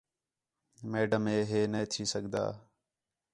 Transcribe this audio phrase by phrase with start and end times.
[0.91, 2.45] میڈم ہے، ہے نے تھی سڳدا